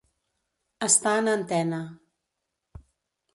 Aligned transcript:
Estar 0.87 1.13
en 1.19 1.29
antena. 1.33 1.83